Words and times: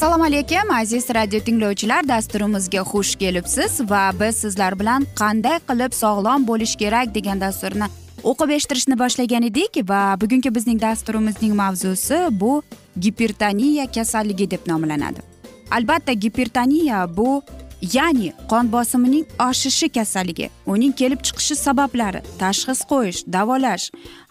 assalomu 0.00 0.24
alaykum 0.24 0.70
aziz 0.70 1.10
radio 1.14 1.40
tinglovchilar 1.40 2.08
dasturimizga 2.08 2.82
xush 2.90 3.16
kelibsiz 3.22 3.80
va 3.90 4.10
biz 4.20 4.36
sizlar 4.36 4.78
bilan 4.80 5.04
qanday 5.20 5.58
qilib 5.70 5.92
sog'lom 5.92 6.46
bo'lish 6.50 6.72
kerak 6.82 7.14
degan 7.16 7.40
dasturni 7.40 7.88
o'qib 8.30 8.50
eshittirishni 8.56 8.96
boshlagan 9.02 9.44
edik 9.50 9.76
va 9.90 10.00
bugungi 10.22 10.54
bizning 10.54 10.80
dasturimizning 10.80 11.52
mavzusi 11.62 12.18
bu 12.30 12.62
gipertoniya 13.06 13.86
kasalligi 13.96 14.50
deb 14.50 14.62
nomlanadi. 14.70 15.20
Albatta 15.70 16.12
gipertoniya 16.12 17.16
bu 17.16 17.42
ya'ni 17.96 18.32
qon 18.50 18.72
bosimining 18.72 19.26
oshishi 19.48 19.88
kasalligi 19.98 20.50
uning 20.66 20.96
kelib 21.02 21.20
chiqishi 21.26 21.56
sabablari 21.66 22.24
tashxis 22.38 22.80
qo'yish 22.92 23.20
davolash 23.36 23.86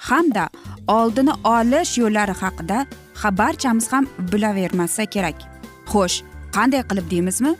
hamda 0.09 0.49
oldini 0.97 1.33
olish 1.57 1.93
yo'llari 2.01 2.35
haqida 2.41 2.77
ha 3.21 3.37
barchamiz 3.37 3.93
ham 3.93 4.05
bilavermasa 4.31 5.05
kerak. 5.05 5.58
Xo'sh 5.91 6.23
qanday 6.55 6.83
qilib 6.89 7.11
deymizmi? 7.13 7.55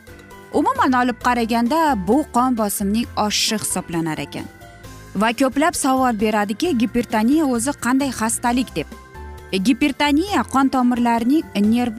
Umuman 0.60 0.94
olib 1.02 1.18
qaraganda 1.28 1.80
bu 2.08 2.18
qon 2.36 2.58
bosimning 2.58 3.08
oshishi 3.26 3.58
hisoblanar 3.64 4.20
ekan. 4.26 4.48
Va 5.22 5.30
ko'plab 5.42 5.76
savol 5.84 6.20
beradiki 6.24 6.78
gipertoniya 6.78 7.46
o'zi 7.56 7.74
qanday 7.86 8.12
xastalik 8.20 8.76
deb. 8.76 8.88
E, 9.52 9.58
gipertoniya 9.58 10.44
qon 10.54 10.68
tomirlarining 10.74 11.46
nerv 11.74 11.94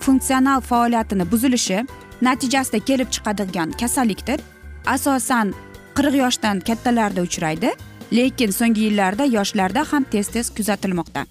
funksional 0.00 0.60
faoliyatini 0.60 1.24
buzilishi 1.32 1.78
natijasida 2.22 2.78
kelib 2.78 3.08
chiqadigan 3.14 3.72
kasallikdir. 3.80 4.40
Asosan 4.86 5.54
qirq 5.96 6.14
yoshdan 6.22 6.60
kattalarda 6.68 7.20
uchraydi 7.28 7.70
lekin 8.12 8.50
so'nggi 8.58 8.88
yillarda 8.88 9.24
yoshlarda 9.36 9.84
ham 9.92 10.04
tez 10.12 10.28
tez 10.28 10.46
kuzatilmoqda. 10.56 11.26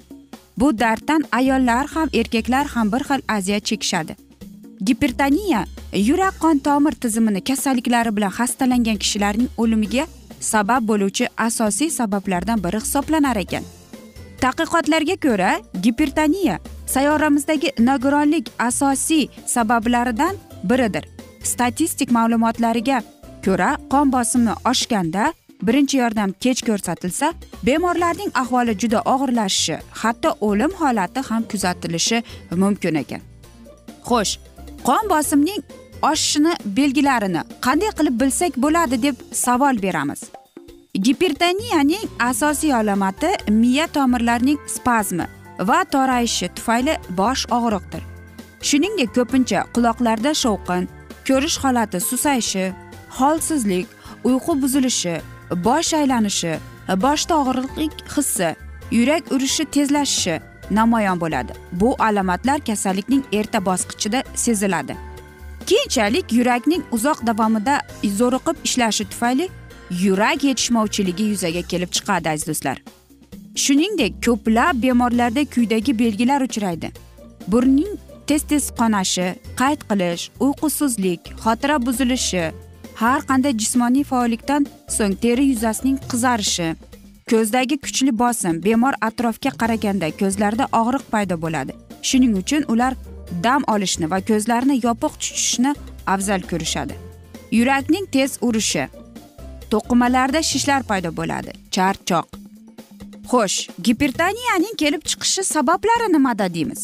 Bu 0.59 0.79
darddan 0.79 1.23
ayollar 1.31 1.87
ham 1.87 2.09
erkaklar 2.13 2.65
ham 2.67 2.91
bir 2.91 2.99
xil 3.09 3.21
aziyat 3.27 3.65
chekishadi. 3.65 4.15
Gipertoniya 4.85 5.65
yurak 5.93 6.39
qon 6.39 6.57
tomir 6.57 6.91
tizimini 6.91 7.41
kasalliklari 7.43 8.15
bilan 8.15 8.31
xastalangan 8.37 8.97
kishilarning 9.03 9.49
o'limiga 9.57 10.05
sabab 10.39 10.87
bo'luvchi 10.89 11.27
asosiy 11.37 11.89
sabablardan 11.89 12.63
biri 12.63 12.79
hisoblanar 12.85 13.35
ekan. 13.35 13.63
Tadqiqotlarga 14.41 15.15
ko'ra 15.25 15.51
gipertoniya 15.83 16.59
sayyoramizdagi 16.87 17.69
nogironlik 17.79 18.51
asosiy 18.59 19.27
sabablaridan 19.45 20.35
biridir. 20.63 21.03
Statistik 21.43 22.11
ma'lumotlariga 22.11 23.01
ko'ra 23.45 23.69
qon 23.91 24.11
bosimi 24.11 24.53
oshganda 24.71 25.33
birinchi 25.67 25.97
yordam 25.97 26.31
kech 26.43 26.61
ko'rsatilsa 26.67 27.33
bemorlarning 27.65 28.31
ahvoli 28.41 28.77
juda 28.81 28.99
og'irlashishi 29.13 29.77
hatto 30.01 30.29
o'lim 30.47 30.71
holati 30.81 31.21
ham 31.29 31.43
kuzatilishi 31.51 32.23
mumkin 32.63 32.95
ekan. 33.03 33.21
Xo'sh 34.09 34.33
qon 34.87 35.09
bosimning 35.13 35.61
oshishini 36.11 36.53
belgilarini 36.77 37.41
qanday 37.65 37.91
qilib 37.97 38.19
bilsak 38.21 38.53
bo'ladi 38.63 39.01
deb 39.05 39.15
savol 39.45 39.81
beramiz. 39.85 40.21
Gipertoniyaning 41.05 42.05
asosiy 42.29 42.73
alomati 42.75 43.31
miya 43.61 43.87
tomirlarining 43.87 44.59
spazmi 44.75 45.25
va 45.69 45.79
torayishi 45.93 46.47
tufayli 46.55 46.93
bosh 47.19 47.43
og'riqdir. 47.57 48.03
Shuningdek 48.67 49.09
ko'pincha 49.17 49.59
quloqlarda 49.75 50.31
shovqin 50.43 50.87
ko'rish 51.27 51.57
holati 51.63 51.99
susayishi 52.09 52.65
holsizlik 53.17 53.87
uyqu 54.23 54.61
buzilishi 54.61 55.15
bosh 55.51 55.93
aylanishi 55.93 56.59
boshda 56.87 57.33
og'riqlik 57.41 57.93
hissi 58.15 58.55
yurak 58.91 59.31
urishi 59.31 59.65
tezlashishi 59.65 60.41
namoyon 60.71 61.19
bo'ladi. 61.21 61.53
Bu 61.71 61.95
alomatlar 61.99 62.59
kasallikning 62.59 63.23
erta 63.33 63.65
bosqichida 63.65 64.23
seziladi. 64.35 64.95
Keyinchalik 65.65 66.33
yurakning 66.33 66.83
uzoq 66.91 67.27
davomida 67.27 67.81
zo'riqib 68.03 68.57
ishlashi 68.63 69.09
tufayli 69.09 69.49
yurak 69.89 70.43
yetishmovchiligi 70.43 71.23
yuzaga 71.23 71.61
kelib 71.61 71.91
chiqadi 71.91 72.29
aziz 72.29 72.47
do'stlar. 72.47 72.77
Shuningdek 73.55 74.13
ko'plab 74.25 74.83
bemorlarda 74.83 75.45
quyidagi 75.45 75.99
belgilar 75.99 76.41
uchraydi. 76.41 76.91
Burning 77.47 77.93
tez 78.27 78.43
tez 78.43 78.71
qonashi 78.79 79.27
qayt 79.61 79.81
qilish 79.89 80.23
uyqusizlik 80.39 81.21
xotira 81.43 81.85
buzilishi 81.85 82.51
har 82.99 83.21
qanday 83.27 83.53
jismoniy 83.61 84.03
faollikdan 84.11 84.65
so'ng 84.95 85.13
teri 85.23 85.45
yuzasining 85.51 85.97
qizarishi 86.11 86.67
ko'zdagi 87.31 87.77
kuchli 87.85 88.11
bosim 88.21 88.57
bemor 88.65 88.97
atrofga 89.07 89.51
qaraganda 89.61 90.09
ko'zlarida 90.21 90.65
og'riq 90.81 91.05
paydo 91.13 91.35
bo'ladi. 91.43 91.73
Shuning 92.09 92.33
uchun 92.41 92.65
ular 92.73 92.93
dam 93.45 93.63
olishni 93.73 94.11
va 94.13 94.19
ko'zlarini 94.29 94.75
yopiq 94.87 95.13
tutishni 95.21 95.71
afzal 96.13 96.41
ko'rishadi. 96.51 96.99
Yurakning 97.57 98.05
tez 98.15 98.37
urishi 98.47 98.85
to'qimalarda 99.71 100.43
shishlar 100.51 100.81
paydo 100.91 101.15
bo'ladi 101.19 101.51
charchoq. 101.75 102.27
Xo'sh 103.31 103.57
gipertoniyaning 103.85 104.75
kelib 104.81 105.03
chiqishi 105.09 105.43
sabablari 105.55 106.07
nimada 106.15 106.53
deymiz? 106.55 106.81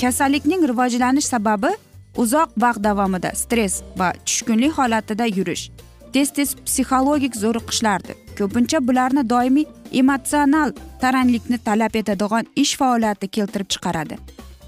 Kasallikning 0.00 0.62
rivojlanish 0.70 1.28
sababi 1.34 1.72
uzoq 2.16 2.50
vaqt 2.56 2.84
davomida 2.84 3.30
stress 3.34 3.82
va 3.96 4.12
tushkunlik 4.26 4.72
holatida 4.78 5.26
yurish. 5.26 5.70
Tez 6.12 6.30
tez 6.36 6.54
psixologik 6.66 7.36
zo'riqishlardir 7.36 8.16
ko'pincha 8.38 8.78
bularni 8.88 9.22
doimiy 9.30 9.66
emotsional 10.00 10.72
taranglikni 11.00 11.58
talab 11.58 11.96
etadigan 12.00 12.46
ish 12.56 12.76
faoliyati 12.76 13.28
keltirib 13.28 13.68
chiqaradi. 13.74 14.18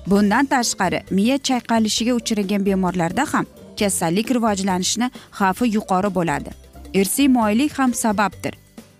Bundan 0.06 0.46
tashqari 0.46 1.00
miya 1.10 1.36
chayqalishiga 1.48 2.12
uchragan 2.20 2.66
bemorlarda 2.66 3.24
ham 3.32 3.46
kasallik 3.78 4.30
rivojlanishini 4.36 5.10
xavfi 5.38 5.64
yuqori 5.76 6.10
bo'ladi. 6.18 6.50
Irsiy 6.94 7.28
moyillik 7.28 7.78
ham 7.78 7.94
sababdir. 7.94 8.54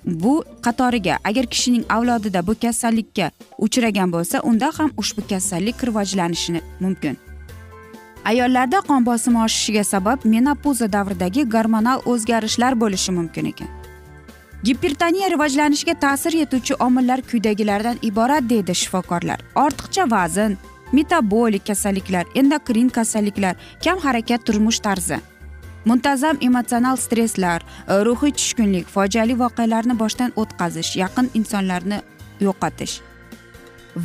Bu 0.05 0.45
qatoriga 0.63 1.19
agar 1.25 1.47
kishining 1.47 1.85
avlodida 1.89 2.47
bu 2.47 2.55
kasallikka 2.63 3.31
uchragan 3.59 4.13
bo'lsa 4.13 4.41
unda 4.51 4.73
ham 4.79 4.91
ushbu 4.97 5.29
kasallik 5.29 5.85
rivojlanishi 5.85 6.61
mumkin. 6.81 7.24
Ayollarda 8.25 8.81
qon 8.89 9.07
bosimi 9.07 9.39
oshishiga 9.47 9.85
sabab 9.85 10.19
menopuza 10.35 10.93
davridagi 10.93 11.43
gormonal 11.55 12.01
o'zgarishlar 12.13 12.81
bo'lishi 12.83 13.13
mumkin 13.19 13.51
ekan. 13.53 13.69
Gipertoniya 14.65 15.29
rivojlanishiga 15.31 15.95
ta'sir 16.05 16.33
etuvchi 16.45 16.75
omillar 16.87 17.21
quyidagilardan 17.31 17.99
iborat 18.03 18.49
deydi 18.53 18.75
shifokorlar. 18.83 19.41
Ortiqcha 19.55 20.11
vazn 20.11 20.57
metabolik 20.93 21.67
kasalliklar 21.67 22.25
endokrin 22.35 22.89
kasalliklar 22.89 23.55
kam 23.85 23.99
harakat 23.99 24.47
turmush 24.47 24.81
tarzi 24.81 25.19
muntazam 25.85 26.37
emotsional 26.41 26.97
stresslar 26.97 27.63
e, 27.89 27.95
ruhiy 28.07 28.33
tushkunlik 28.33 28.87
fojiali 28.95 29.37
voqealarni 29.43 29.99
boshdan 30.03 30.33
o'tkazish 30.37 30.97
yaqin 31.03 31.31
insonlarni 31.35 32.01
yo'qotish. 32.41 33.01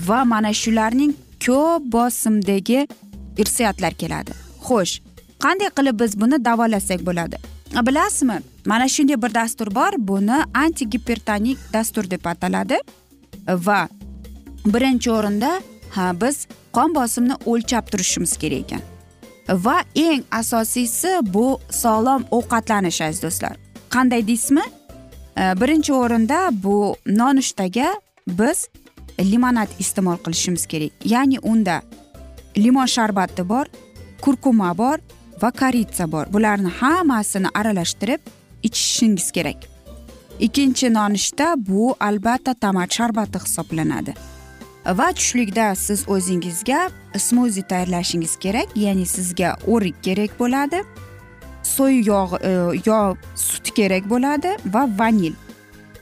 Va 0.07 0.25
mana 0.25 0.53
shularning 0.53 1.13
ko'p 1.45 1.91
bosimdagi 1.95 2.87
irsiyatlar 3.41 3.93
keladi. 4.01 4.31
Xo'sh 4.67 4.93
qanday 5.43 5.69
qilib 5.77 5.99
biz 6.01 6.11
buni 6.21 6.37
davolasak 6.45 7.05
bo'ladi? 7.07 7.37
Bilasizmi? 7.87 8.37
Mana 8.65 8.87
shunday 8.95 9.21
bir 9.23 9.33
dastur 9.33 9.69
bor 9.75 9.93
buni 9.97 10.37
antigipertonik 10.53 11.57
dastur 11.73 12.05
deb 12.11 12.25
ataladi. 12.25 12.77
Va 13.47 13.87
birinchi 14.65 15.11
o'rinda 15.11 15.51
ha 15.95 16.05
biz 16.21 16.47
qon 16.75 16.95
bosimini 16.95 17.35
o'lchab 17.45 17.85
turishimiz 17.91 18.33
kerak 18.41 18.59
ekan. 18.65 18.81
Va 19.65 19.77
eng 19.95 20.23
asosiysi 20.31 21.11
bu 21.33 21.45
sog'lom 21.83 22.25
ovqatlanish 22.37 23.01
aziz 23.05 23.21
do'stlar. 23.23 23.55
Qanday 23.95 24.27
deysizmi? 24.27 24.65
Birinchi 25.61 25.93
o'rinda 25.93 26.49
bu 26.63 26.95
nonushtaga 27.05 27.89
biz 28.27 28.67
limonad 29.31 29.69
iste'mol 29.79 30.17
qilishimiz 30.25 30.65
kerak. 30.65 30.91
Ya'ni 31.05 31.39
unda 31.39 31.81
limon 32.63 32.87
sharbati 32.95 33.43
bor 33.49 33.65
kurkuma 34.21 34.77
bor 34.77 34.97
va 35.41 35.51
koritsa 35.51 36.11
bor. 36.11 36.25
Bularni 36.33 36.71
hammasini 36.79 37.49
aralashtirib 37.53 38.19
ichishingiz 38.63 39.31
kerak. 39.31 39.57
Ikkinchi 40.39 40.93
nonushta 40.93 41.55
bu 41.57 41.95
albatta 41.99 42.53
tomat 42.53 42.91
sharbati 42.97 43.39
hisoblanadi. 43.43 44.13
Va 44.85 45.11
tushlikda 45.13 45.75
siz 45.75 46.05
o'zingizga 46.07 46.89
smuzi 47.17 47.61
tayyorlashingiz 47.61 48.35
kerak 48.35 48.67
ya'ni 48.75 49.05
sizga 49.05 49.55
o'rik 49.67 50.03
kerak 50.03 50.39
bo'ladi 50.39 50.83
so'y 51.63 52.01
yog' 52.07 52.37
e, 52.41 52.51
yo 52.85 52.99
sut 53.35 53.71
kerak 53.77 54.09
bo'ladi 54.09 54.55
va 54.73 54.87
vanil. 54.99 55.35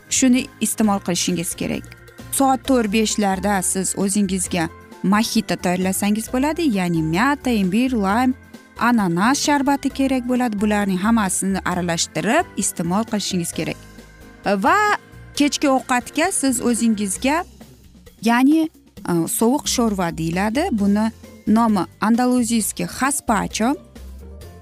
Shuni 0.10 0.46
iste'mol 0.62 1.00
qilishingiz 1.06 1.56
kerak. 1.60 1.86
Soat 2.32 2.64
to'rt 2.68 2.92
beshlarda 2.94 3.62
siz 3.62 3.96
o'zingizga 3.98 4.70
maxita 5.04 5.56
tayyorlasangiz 5.56 6.28
bo'ladi 6.34 6.62
ya'ni 6.78 7.02
myata 7.02 7.52
imbir 7.52 7.92
laym 7.92 8.34
ananas 8.80 9.38
sharbati 9.46 9.90
kerak 9.90 10.24
bo'ladi. 10.30 10.62
Bularning 10.62 11.00
hammasini 11.00 11.60
aralashtirib 11.66 12.46
iste'mol 12.58 13.04
qilishingiz 13.12 13.52
kerak. 13.58 13.78
Va 14.46 14.78
kechki 15.36 15.68
ovqatga 15.70 16.32
siz 16.32 16.62
o'zingizga 16.62 17.44
ya'ni 18.30 18.62
e, 18.64 19.14
sovuq 19.40 19.66
sho'rva 19.76 20.18
deyiladi. 20.18 20.70
Buni 20.72 21.12
nomi 21.48 21.84
andaluziyskiy 22.02 22.88
xaspacho. 22.98 23.70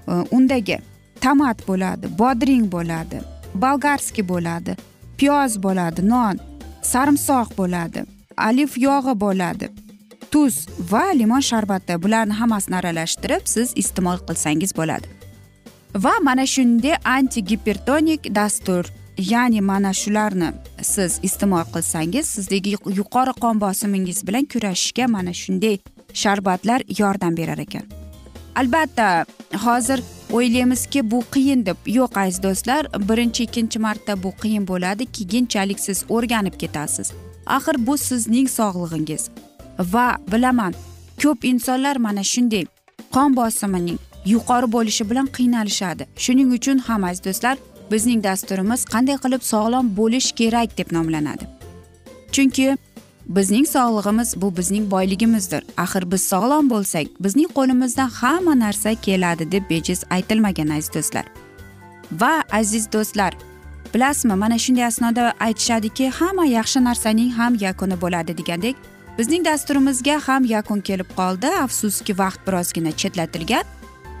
E, 0.08 0.12
undagi 0.36 0.78
tomat 1.20 1.58
bo'ladi 1.68 2.06
bodring 2.18 2.66
bo'ladi 2.74 3.20
bolgarskiy 3.62 4.28
bo'ladi 4.32 4.76
piyoz 5.18 5.52
bo'ladi 5.64 6.00
non 6.08 6.36
sarimsoq 6.82 7.48
bo'ladi 7.58 8.04
alif 8.36 8.78
yog'i 8.78 9.14
bo'ladi. 9.20 9.85
Tuz 10.30 10.66
va 10.90 11.04
limon 11.14 11.40
sharbati 11.50 12.02
bularni 12.02 12.34
hammasini 12.40 12.76
aralashtirib 12.80 13.44
siz 13.54 13.72
iste'mol 13.82 14.18
qilsangiz 14.28 14.76
bo'ladi. 14.78 15.06
Va 16.04 16.14
mana 16.22 16.46
shunday 16.54 16.96
anti 17.04 17.44
gipertonik 17.44 18.34
dastur 18.34 18.84
ya'ni 19.18 19.60
mana 19.60 19.92
shularni 19.92 20.52
siz 20.82 21.20
iste'mol 21.22 21.64
qilsangiz 21.74 22.26
sizdagi 22.36 22.76
yuqori 23.00 23.32
qon 23.42 23.60
bosimingiz 23.60 24.26
bilan 24.26 24.44
kurashishga 24.52 25.06
mana 25.16 25.32
shunday 25.42 25.78
sharbatlar 26.22 26.80
yordam 26.98 27.36
berar 27.36 27.58
ekan. 27.58 27.86
Albatta 28.56 29.24
hozir 29.64 30.00
o'ylaymizki 30.32 31.10
bu 31.10 31.22
qiyin 31.34 31.66
deb 31.66 31.76
yo'q 31.86 32.20
aziz 32.20 32.42
do'stlar 32.42 32.82
birinchi 33.08 33.44
ikkinchi 33.44 33.78
marta 33.78 34.22
bu 34.22 34.30
qiyin 34.42 34.64
bo'ladi 34.68 35.04
keyinchalik 35.16 35.80
siz 35.80 36.04
o'rganib 36.08 36.56
ketasiz. 36.62 37.12
Axir 37.46 37.76
bu 37.86 37.98
sizning 37.98 38.48
sog'lig'ingiz. 38.58 39.30
Va 39.78 40.16
bilaman 40.32 40.74
ko'p 41.22 41.44
insonlar 41.44 41.96
mana 41.96 42.22
shunday 42.22 42.64
qon 43.14 43.36
bosimining 43.36 43.98
yuqori 44.26 44.72
bo'lishi 44.72 45.10
bilan 45.10 45.26
qiynalishadi. 45.36 46.06
Shuning 46.24 46.52
uchun 46.58 46.78
ham 46.78 47.04
aziz 47.04 47.24
do'stlar 47.24 47.56
bizning 47.92 48.24
dasturimiz 48.24 48.84
qanday 48.92 49.16
qilib 49.24 49.42
sog'lom 49.52 49.96
bo'lish 49.96 50.32
kerak 50.32 50.78
deb 50.78 50.88
nomlanadi. 50.96 51.44
Chunki 52.34 52.76
bizning 53.36 53.66
sog'lig'imiz 53.66 54.40
bu 54.42 54.56
bizning 54.56 54.90
boyligimizdir. 54.90 55.62
Axir 55.76 56.12
biz 56.12 56.22
sog'lom 56.32 56.70
bo'lsak 56.70 57.06
bizning 57.20 57.50
qo'limizdan 57.56 58.08
hamma 58.20 58.54
narsa 58.64 58.94
keladi 58.94 59.52
deb 59.52 59.70
bejiz 59.70 60.04
aytilmagan 60.10 60.68
aziz 60.68 60.94
do'stlar. 60.94 61.26
Va 62.20 62.42
aziz 62.52 62.92
do'stlar 62.92 63.32
bilasizmi 63.94 64.34
mana 64.34 64.58
shunday 64.58 64.84
asnoda 64.84 65.34
aytishadiki 65.46 66.10
hamma 66.18 66.44
yaxshi 66.58 66.84
narsaning 66.88 67.30
ham 67.38 67.52
yakuni 67.66 67.96
bo'ladi 68.02 68.38
degandek 68.38 68.76
bizning 69.18 69.44
dasturimizga 69.44 70.20
ham 70.26 70.44
yakun 70.44 70.80
kelib 70.80 71.10
qoldi. 71.16 71.46
Afsuski 71.46 72.18
vaqt 72.18 72.46
birozgina 72.46 72.92
chetlatilgan. 72.92 73.64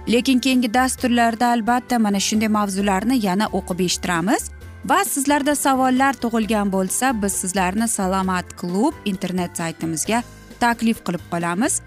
Lekin 0.08 0.38
keyingi 0.38 0.74
dasturlarda 0.74 1.46
albatta 1.46 1.98
mana 1.98 2.20
shunday 2.20 2.48
mavzularni 2.48 3.26
yana 3.26 3.46
o'qib 3.58 3.80
eshittiramiz. 3.86 4.50
Va 4.84 5.04
sizlarda 5.04 5.54
savollar 5.54 6.14
tug'ilgan 6.22 6.72
bo'lsa 6.72 7.12
biz 7.22 7.32
sizlarni 7.42 7.88
salomat 7.88 8.56
klub 8.60 8.94
internet 9.04 9.56
saytimizga 9.58 10.22
taklif 10.60 11.04
qilib 11.06 11.24
qolamiz. 11.32 11.80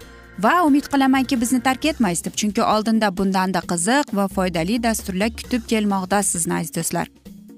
Va 0.44 0.54
umid 0.66 0.86
qilamanki 0.92 1.40
bizni 1.40 1.60
tark 1.60 1.84
etmaysiz 1.84 2.24
deb 2.24 2.36
chunki 2.40 2.62
oldinda 2.62 3.16
bundanda 3.16 3.60
qiziq 3.72 4.14
va 4.18 4.28
foydali 4.36 4.82
dasturlar 4.82 5.30
kutib 5.40 5.66
kelmoqda 5.72 6.22
sizni 6.22 6.54
aziz 6.60 6.74
do'stlar. 6.76 7.08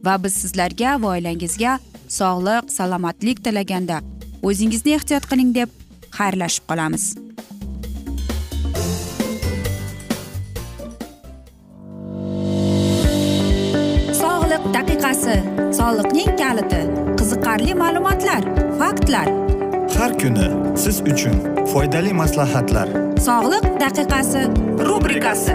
Va 0.06 0.14
biz 0.24 0.34
sizlarga 0.42 0.96
va 1.02 1.14
oilangizga 1.16 1.78
sog'lik 2.08 2.72
salomatlik 2.78 3.44
tilaganda 3.44 4.00
o'zingizni 4.48 4.96
ehtiyot 4.98 5.26
qiling 5.30 5.50
deb 5.58 5.70
xayrlashib 6.18 6.64
qolamiz. 6.70 7.04
Sog'liq 14.22 14.64
daqiqasi 14.76 15.36
soliqning 15.78 16.32
kaliti 16.42 16.82
qiziqarli 17.18 17.72
ma'lumotlar 17.82 18.42
faktlar. 18.80 19.28
Har 19.98 20.12
kuni 20.22 20.48
siz 20.84 20.96
uchun 21.12 21.36
foydali 21.72 22.12
maslahatlar. 22.22 22.88
Sog'liq 23.28 23.66
daqiqasi 23.84 24.42
rubrikasi 24.88 25.54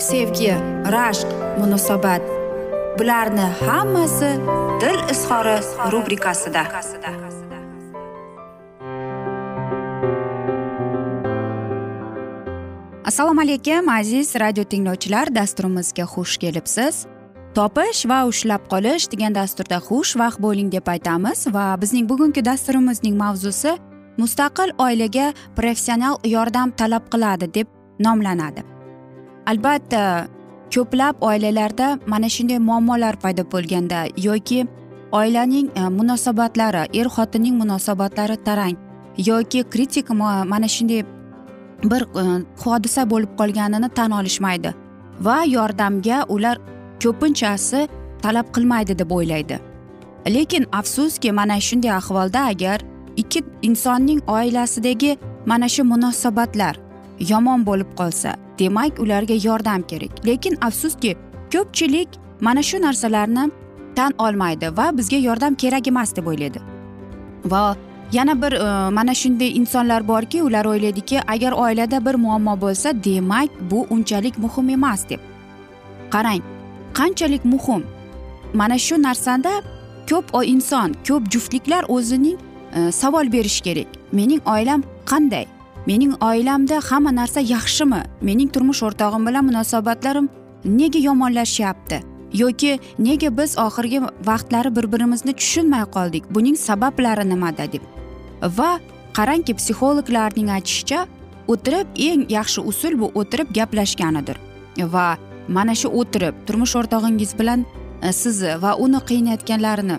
sevgi 0.00 0.52
rashq 0.94 1.28
munosabat. 1.58 2.22
Bularni 2.98 3.46
hammasi 3.60 4.30
dil 4.80 4.98
izhori 5.12 5.56
rubrikasida. 5.92 6.62
Assalomu 13.04 13.40
alaykum 13.40 13.88
aziz 13.88 14.34
radio 14.36 14.64
tinglovchilar 14.64 15.34
dasturimizga 15.34 16.04
xush 16.04 16.36
kelibsiz. 16.38 17.06
Topish 17.54 18.06
va 18.06 18.24
ushlab 18.30 18.68
qolish 18.72 19.10
degan 19.12 19.34
dasturda 19.34 19.80
xushvaqt 19.88 20.38
bo'ling 20.38 20.72
deb 20.72 20.86
aytamiz 20.86 21.46
va 21.54 21.74
bizning 21.82 22.08
bugungi 22.08 22.44
dasturimizning 22.44 23.16
mavzusi 23.18 23.76
mustaqil 24.18 24.70
oilaga 24.78 25.32
professional 25.56 26.20
yordam 26.24 26.70
talab 26.70 27.10
qiladi 27.12 27.54
deb 27.54 27.66
nomlanadi. 27.98 28.69
Albatta 29.46 30.26
ko'plab 30.74 31.14
oilalarda 31.20 31.98
mana 32.06 32.28
shunday 32.28 32.58
muammolar 32.58 33.16
paydo 33.22 33.42
bo'lganda 33.52 34.00
yoki 34.16 34.66
oilaning 35.12 35.68
e, 35.76 35.82
munosabatlari 35.98 36.82
er 37.00 37.06
xotinning 37.16 37.56
munosabatlari 37.62 38.36
tarang 38.44 38.76
yoki 39.16 39.64
kritik 39.72 40.10
mana 40.52 40.68
shunday 40.68 41.02
bir 41.90 42.02
e, 42.22 42.24
hodisa 42.64 43.10
bo'lib 43.10 43.32
qolganini 43.40 43.88
tan 43.88 44.10
olishmaydi 44.10 44.74
va 45.20 45.38
yordamga 45.56 46.24
ular 46.28 46.56
ko'pinchasi 47.02 47.88
talab 48.22 48.46
qilmaydi 48.54 48.98
deb 48.98 49.10
o'ylaydi. 49.10 49.58
Lekin 50.28 50.66
afsuski 50.72 51.32
mana 51.32 51.60
shunday 51.60 51.92
ahvolda 51.92 52.40
agar 52.52 52.80
ikki 53.16 53.44
insonning 53.62 54.20
oilasidagi 54.28 55.16
mana 55.46 55.68
shu 55.68 55.84
munosabatlar 55.84 56.76
yomon 57.30 57.66
bo'lib 57.66 57.90
qolsa 58.00 58.36
demak 58.60 59.00
ularga 59.00 59.34
yordam 59.48 59.82
kerak. 59.82 60.26
Lekin 60.26 60.58
afsuski 60.60 61.16
ko'pchilik 61.52 62.08
mana 62.40 62.62
shu 62.62 62.82
narsalarni 62.82 63.50
tan 63.96 64.12
olmaydi 64.18 64.76
va 64.76 64.98
bizga 64.98 65.16
yordam 65.16 65.54
kerak 65.54 65.88
emas 65.88 66.16
deb 66.16 66.26
o'ylaydi. 66.26 66.60
Va 67.44 67.76
yana 68.12 68.42
bir 68.42 68.52
e, 68.52 68.90
mana 68.90 69.14
shunday 69.14 69.56
insonlar 69.56 70.08
borki 70.08 70.42
ular 70.42 70.64
o'ylaydiki 70.64 71.20
agar 71.22 71.52
oilada 71.52 72.04
bir 72.06 72.14
muammo 72.14 72.60
bo'lsa 72.60 73.04
demak 73.04 73.50
bu 73.70 73.86
unchalik 73.90 74.38
muhim 74.38 74.68
emas 74.68 75.08
deb. 75.08 75.20
Qarang 76.10 76.42
qanchalik 76.94 77.44
muhim? 77.44 77.84
Mana 78.54 78.78
shu 78.78 79.02
narsada 79.02 79.62
ko'p 80.10 80.26
inson 80.44 80.94
ko'p 81.08 81.30
juftliklar 81.30 81.84
o'zining 81.88 82.38
e, 82.74 82.92
savol 82.92 83.32
berishi 83.32 83.62
kerak. 83.62 83.86
Mening 84.12 84.40
oilam 84.46 84.82
qanday? 85.06 85.46
Mening 85.90 86.14
oilamda 86.30 86.76
hamma 86.88 87.10
narsa 87.20 87.40
yaxshimi? 87.54 88.00
Mening 88.28 88.50
turmush 88.54 88.82
o'rtog'im 88.86 89.22
bilan 89.28 89.44
munosabatlarim 89.48 90.26
nega 90.64 91.00
yomonlashyapti? 91.08 91.98
Yoki 92.42 92.72
nega 93.06 93.30
biz 93.38 93.56
oxirgi 93.66 93.98
vaqtlari 94.28 94.70
bir 94.76 94.86
birimizni 94.92 95.32
tushunmay 95.40 95.84
qoldik? 95.96 96.24
Buning 96.34 96.56
sabablari 96.68 97.24
nimada? 97.32 97.66
deb. 97.72 97.82
Va 98.58 98.70
qarangki 99.18 99.52
psixologlarning 99.60 100.48
aytishicha 100.56 101.00
o'tirib 101.52 101.86
eng 102.08 102.22
yaxshi 102.36 102.60
usul 102.70 102.94
bu 103.00 103.06
o'tirib 103.20 103.48
gaplashganidir. 103.58 104.36
Va 104.94 105.06
mana 105.48 105.74
shu 105.80 105.88
o'tirib 106.00 106.34
turmush 106.46 106.74
o'rtog'ingiz 106.80 107.32
bilan 107.40 107.64
e, 108.02 108.12
sizni 108.12 108.52
va 108.62 108.72
uni 108.84 109.00
qiynayotganlarini 109.10 109.96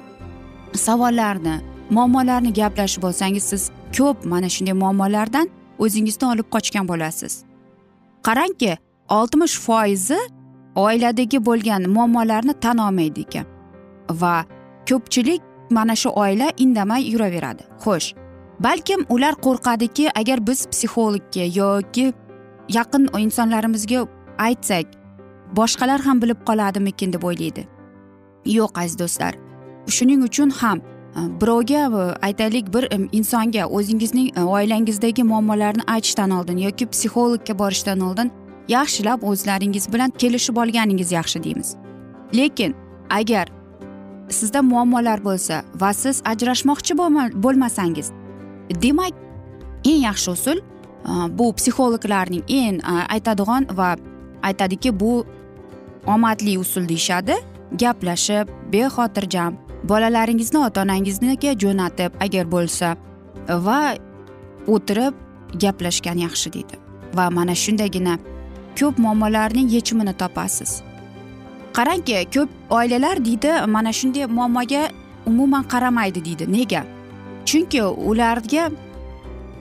savollarni 0.86 1.56
muammolarni 1.96 2.52
gaplashib 2.60 3.04
olsangiz 3.10 3.44
siz 3.52 3.64
ko'p 3.98 4.18
mana 4.34 4.50
shunday 4.56 4.76
muammolardan 4.84 5.48
o'zingizni 5.84 6.26
olib 6.34 6.48
qochgan 6.56 6.86
bo'lasiz. 6.92 7.34
Qarangki 8.28 8.78
oltmish 9.18 9.56
foizi 9.66 10.20
oiladagi 10.86 11.40
bo'lgan 11.48 11.90
muammolarni 11.96 12.54
tan 12.64 12.78
olmaydi 12.88 13.26
ekan 13.28 13.46
va 14.22 14.36
ko'pchilik 14.90 15.42
mana 15.78 15.96
shu 16.02 16.10
oila 16.24 16.48
indamay 16.64 17.02
yuraveradi. 17.14 17.64
Xo'sh 17.84 18.08
balkim 18.66 19.06
ular 19.10 19.36
qo'rqadiki 19.46 20.06
agar 20.22 20.48
biz 20.48 20.60
psixologga 20.72 21.46
yoki 21.60 22.06
yaqin 22.78 23.04
insonlarimizga 23.26 24.02
aytsak 24.48 24.86
boshqalar 25.60 26.00
ham 26.08 26.22
bilib 26.22 26.40
qoladimikin 26.50 27.14
deb 27.14 27.24
o'ylaydi. 27.30 27.64
Yo'q 28.58 28.72
aziz 28.84 29.00
do'stlar 29.02 29.34
shuning 29.98 30.22
uchun 30.30 30.50
ham 30.62 30.82
Э, 31.16 31.42
birovga 31.42 31.90
э, 31.92 32.16
aytaylik 32.22 32.74
bir 32.74 32.88
insonga 33.12 33.66
o'zingizning 33.68 34.38
e, 34.38 34.44
oilangizdagi 34.44 35.24
muammolarni 35.24 35.84
aytishdan 35.88 36.32
oldin 36.32 36.58
yoki 36.58 36.86
psixologga 36.86 37.58
borishdan 37.60 38.00
oldin 38.00 38.32
yaxshilab 38.68 39.24
o'zlaringiz 39.24 39.94
bilan 39.94 40.10
kelishib 40.10 40.58
olganingiz 40.58 41.12
yaxshi 41.12 41.44
deymiz. 41.44 41.76
Lekin 42.36 42.76
agar 43.10 43.52
sizda 44.30 44.62
muammolar 44.62 45.24
bo'lsa 45.24 45.64
va 45.76 45.94
siz 45.94 46.22
ajrashmoqchi 46.26 46.98
bo'lmasangiz 47.44 48.12
demak 48.82 49.14
eng 49.86 50.02
yaxshi 50.08 50.32
usul 50.32 50.58
e, 50.58 51.12
bu 51.38 51.54
psixologlarning 51.54 52.44
eng 52.48 52.80
e, 52.80 52.94
aytadigan 53.16 53.68
va 53.78 53.96
aytadiki 54.44 55.00
bu 55.00 55.26
omadli 56.08 56.58
usul 56.58 56.88
deyishadi 56.88 57.36
gaplashib 57.72 58.48
bexotirjam 58.74 59.71
bolalaringizni 59.84 60.60
ota 60.60 60.82
onangiznikiga 60.82 61.54
jo'natib 61.64 62.12
agar 62.26 62.46
bo'lsa 62.54 62.96
va 63.66 63.80
o'tirib 64.68 65.14
gaplashgan 65.64 66.18
yaxshi 66.26 66.54
deydi. 66.54 66.76
Va 67.18 67.30
mana 67.30 67.56
shundagina 67.56 68.18
ko'p 68.80 69.00
muammolarning 69.04 69.70
yechimini 69.76 70.14
topasiz. 70.22 70.72
Qarangki 71.78 72.26
ko'p 72.36 72.50
oilalar 72.78 73.26
deydi 73.26 73.52
mana 73.68 73.92
shunday 74.00 74.26
muammoga 74.38 74.84
umuman 75.26 75.64
qaramaydi 75.64 76.26
deydi. 76.26 76.46
Nega? 76.58 76.84
Chunki 77.46 77.82
ularga 77.82 78.70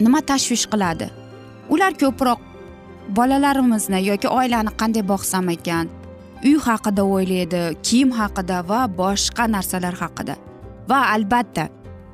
nima 0.01 0.21
tashvish 0.21 0.67
qiladi? 0.73 1.07
Ular 1.69 1.93
ko'proq 2.03 2.41
bolalarimizni 3.17 4.05
yoki 4.11 4.29
oilani 4.29 4.71
qanday 4.81 5.05
boqsam 5.13 5.49
ekan? 5.57 5.89
Uy 6.45 6.57
haqida 6.69 7.03
o'ylaydi 7.05 7.61
kiyim 7.83 8.11
haqida 8.21 8.57
va 8.69 8.81
boshqa 9.01 9.45
narsalar 9.55 9.95
haqida. 10.03 10.35
Va 10.91 11.01
albatta 11.15 11.69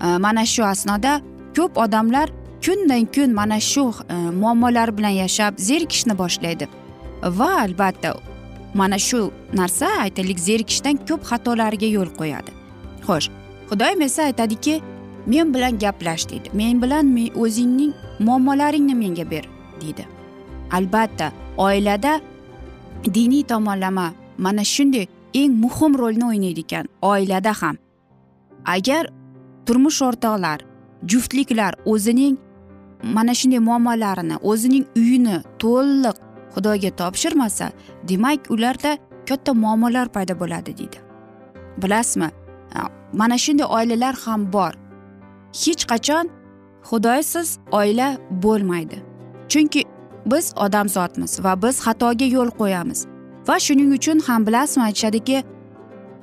e, 0.05 0.07
mana 0.25 0.45
shu 0.47 0.65
asnoda 0.65 1.21
ko'p 1.57 1.79
odamlar 1.85 2.29
kundan 2.65 3.05
kun 3.15 3.35
mana 3.35 3.61
shu 3.61 3.85
e, 4.15 4.17
muammolar 4.41 4.89
bilan 4.99 5.15
yashab 5.23 5.53
zerikishni 5.69 6.19
boshlaydi. 6.23 6.69
Va 7.39 7.51
albatta 7.65 8.15
mana 8.75 8.99
shu 8.99 9.21
narsa 9.61 9.87
aytaylik 10.05 10.39
zerikishdan 10.49 10.97
ko'p 11.09 11.23
xatolarga 11.31 11.89
yo'l 11.97 12.11
qo'yadi. 12.21 12.51
Xo'sh 13.07 13.29
xudoyim 13.71 14.03
esa 14.09 14.23
aytadiki 14.31 14.81
men 15.27 15.55
bilan 15.55 15.79
gaplash 15.79 16.29
deydi. 16.31 16.49
Men 16.53 16.83
bilan 16.83 17.07
o'zingning 17.43 17.93
muammolaringni 18.19 18.95
menga 18.95 19.31
ber 19.31 19.45
deydi. 19.81 20.05
Albatta 20.73 21.33
oilada 21.57 22.21
diniy 23.05 23.43
tomonlama 23.43 24.13
mana 24.39 24.65
shunday 24.65 25.07
eng 25.35 25.53
muhim 25.65 25.99
rolni 25.99 26.25
o'ynaydi 26.25 26.61
ekan 26.61 26.87
oilada 27.03 27.53
ham. 27.61 27.77
Agar 28.65 29.05
turmush 29.67 30.03
o'rtoqlar 30.03 30.61
juftliklar 31.11 31.73
o'zining 31.85 32.37
mana 33.03 33.35
shunday 33.35 33.59
muammolarini 33.69 34.37
o'zining 34.51 34.85
uyini 34.97 35.37
to'liq 35.63 36.17
xudoga 36.55 36.91
topshirmasa 37.01 37.67
demak 38.09 38.51
ularda 38.55 38.99
katta 39.29 39.55
muammolar 39.55 40.09
paydo 40.09 40.35
bo'ladi 40.41 40.79
deydi. 40.79 40.99
Bilasizmi? 41.83 42.29
Mana 43.13 43.39
shunday 43.45 43.67
oilalar 43.77 44.15
ham 44.25 44.53
bor. 44.53 44.73
Hech 45.63 45.83
qachon 45.91 46.27
xudoysiz 46.89 47.49
oila 47.73 48.09
bo'lmaydi. 48.45 48.97
Chunki 49.49 49.85
biz 50.33 50.53
odamzodmiz 50.57 51.33
va 51.45 51.53
biz 51.63 51.77
xatoga 51.87 52.27
yo'l 52.37 52.51
qo'yamiz. 52.61 53.07
Va 53.49 53.57
shuning 53.67 53.93
uchun 53.99 54.19
ham 54.27 54.47
bilasizmi 54.47 54.83
aytishadiki 54.89 55.39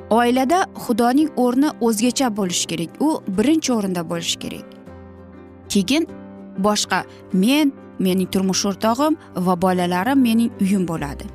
oilada 0.09 0.59
xudoning 0.83 1.29
o'rni 1.43 1.69
o'zgacha 1.87 2.27
bo'lishi 2.37 2.65
kerak 2.71 2.91
u 3.05 3.09
birinchi 3.37 3.73
o'rinda 3.77 4.01
bo'lishi 4.11 4.37
kerak. 4.43 4.65
Keyin 5.71 6.03
boshqa 6.67 6.99
men 7.43 7.71
mening 7.99 8.29
turmush 8.33 8.65
o'rtog'im 8.69 9.17
va 9.45 9.61
bolalarim 9.61 10.19
mening 10.27 10.51
uyim 10.61 10.83
bo'ladi. 10.91 11.25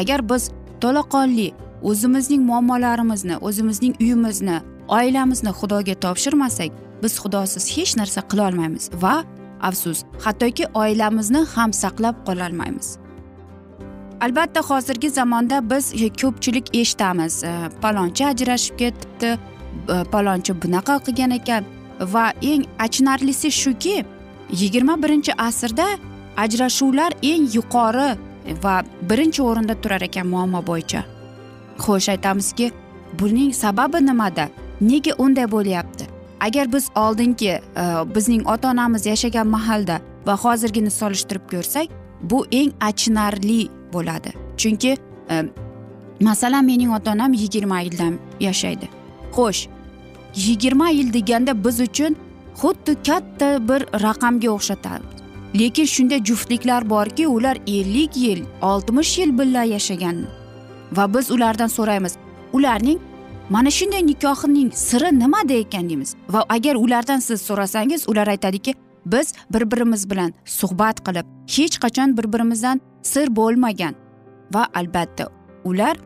Agar 0.00 0.20
biz 0.30 0.50
to'laqonli 0.82 1.48
o'zimizning 1.82 2.42
muammolarimizni 2.50 3.36
o'zimizning 3.48 3.94
uyimizni 4.00 4.56
oilamizni 4.88 5.52
xudoga 5.60 5.94
topshirmasak 6.04 6.70
biz 7.02 7.12
xudosiz 7.22 7.64
hech 7.76 7.92
narsa 8.00 8.20
qilolmaymiz 8.30 8.90
va 9.02 9.14
afsus 9.62 10.04
hattoki 10.24 10.66
oilamizni 10.74 11.44
ham 11.54 11.72
saqlab 11.72 12.16
qololmaymiz. 12.26 12.98
Albatta 14.20 14.60
hozirgi 14.60 15.10
zamonda 15.10 15.70
biz 15.70 15.94
e, 15.94 16.08
ko'pchilik 16.08 16.74
eshitamiz 16.76 17.44
e, 17.44 17.52
palonchi 17.82 18.26
ajrashib 18.26 18.76
ketibdi 18.78 19.30
e, 19.88 20.04
palonchi 20.12 20.52
bunaqa 20.62 20.98
qilgan 21.06 21.30
ekan. 21.30 21.64
Va 22.00 22.32
eng 22.42 22.64
achinarlisi 22.78 23.50
shuki 23.50 24.04
yigirma 24.60 25.02
birinchi 25.02 25.32
asrda 25.38 25.86
ajrashuvlar 26.36 27.12
eng 27.22 27.48
yuqori 27.56 28.10
va 28.64 28.74
birinchi 29.10 29.42
o'rinda 29.42 29.74
turar 29.82 30.02
ekan 30.08 30.26
muammo 30.26 30.60
bo'yicha. 30.70 31.02
Xo'sh 31.84 32.08
aytamizki 32.14 32.72
buning 33.20 33.52
sababi 33.62 34.06
nimada? 34.06 34.48
Nega 34.80 35.12
unday 35.18 35.46
bo'lyapti? 35.56 36.19
Agar 36.40 36.72
biz 36.72 36.88
oldingi 36.96 37.48
e, 37.48 37.60
bizning 38.14 38.48
ota 38.48 38.70
onamiz 38.70 39.06
yashagan 39.06 39.46
mahalda 39.46 40.00
va 40.26 40.36
hozirgini 40.36 40.90
solishtirib 40.90 41.44
ko'rsak 41.50 41.88
bu 42.22 42.46
eng 42.52 42.72
achinarli 42.80 43.68
bo'ladi. 43.92 44.32
Chunki 44.56 44.96
e, 45.30 45.44
masalan 46.20 46.64
mening 46.64 46.92
ota 46.92 47.12
onam 47.12 47.32
yigirma 47.32 47.80
yildan 47.80 48.18
yashaydi. 48.40 48.88
Xo'sh 49.36 49.68
yigirma 50.34 50.88
yil 50.88 51.12
deganda 51.12 51.64
biz 51.64 51.80
uchun 51.80 52.16
xuddi 52.60 52.96
katta 53.06 53.68
bir 53.68 53.80
raqamga 54.02 54.48
o'xshatadi 54.56 55.04
lekin 55.60 55.84
shunday 55.84 56.24
juftliklar 56.24 56.90
borki 56.90 57.26
ular 57.26 57.56
ellik 57.66 58.16
yil 58.16 58.44
oltmish 58.62 59.18
yil 59.18 59.38
birga 59.38 59.62
yashagan 59.64 60.26
va 60.92 61.14
biz 61.14 61.30
ulardan 61.30 61.66
so'raymiz 61.76 62.16
ularning 62.52 62.98
mana 63.50 63.70
shunday 63.70 64.06
nikohining 64.06 64.70
siri 64.72 65.18
nimada 65.18 65.52
ekan 65.52 65.88
deymiz. 65.88 66.14
Va 66.28 66.44
agar 66.48 66.74
ulardan 66.74 67.18
siz 67.18 67.42
so'rasangiz 67.42 68.08
ular 68.08 68.26
aytadiki 68.26 68.74
biz 69.06 69.34
bir 69.52 69.70
birimiz 69.70 70.10
bilan 70.10 70.32
suhbat 70.44 71.00
qilib 71.06 71.26
hech 71.56 71.78
qachon 71.82 72.16
bir 72.18 72.32
birimizdan 72.32 72.80
sir 73.02 73.36
bo'lmagan. 73.36 73.94
Va 74.54 74.66
albatta 74.74 75.28
ular 75.64 75.96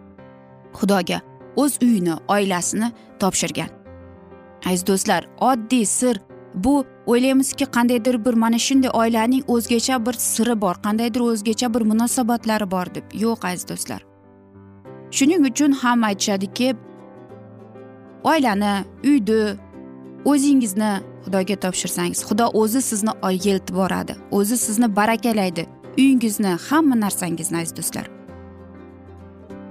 xudoga 0.78 1.20
o'z 1.56 1.78
uyini 1.82 2.14
oilasini 2.28 2.92
topshirgan. 3.20 3.68
Aziz 4.66 4.86
do'stlar 4.86 5.28
oddiy 5.40 5.84
sir. 5.84 6.20
Bu 6.54 6.84
o'ylaymizki 7.06 7.66
qandaydir 7.66 8.24
bir 8.24 8.34
mana 8.34 8.58
shunday 8.58 8.90
oilaning 8.94 9.44
o'zgacha 9.48 10.06
bir 10.06 10.12
siri 10.12 10.60
bor 10.60 10.74
qandaydir 10.84 11.20
o'zgacha 11.20 11.74
bir 11.74 11.80
munosabatlari 11.80 12.70
bor 12.70 12.86
deb. 12.94 13.04
Yo'q 13.24 13.46
aziz 13.48 13.68
do'stlar. 13.68 14.00
Shuning 15.10 15.46
uchun 15.50 15.72
ham 15.72 16.04
aytishadiki 16.04 16.76
oilani 18.24 18.84
uyni 19.04 19.56
o'zingizni 20.24 20.92
xudoga 21.24 21.56
topshirsangiz 21.64 22.20
xudo 22.28 22.46
o'zi 22.60 22.82
sizni 22.82 23.12
yeltib 23.46 23.76
boradi 23.76 24.14
o'zi 24.30 24.56
sizni 24.56 24.96
barakalaydi. 24.96 25.66
Uyingizni 25.98 26.52
hamma 26.68 26.96
narsangizni 27.00 27.56
aziz 27.58 27.76
do'stlar. 27.76 28.06